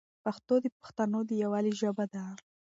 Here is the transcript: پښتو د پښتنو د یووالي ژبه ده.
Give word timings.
پښتو 0.23 0.55
د 0.63 0.65
پښتنو 0.79 1.19
د 1.29 1.31
یووالي 1.41 1.73
ژبه 1.81 2.05
ده. 2.13 2.23